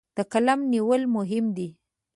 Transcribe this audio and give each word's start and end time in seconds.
د 0.17 0.19
قلم 0.31 0.59
نیول 0.73 1.01
مهم 1.15 1.45
دي. 1.57 1.69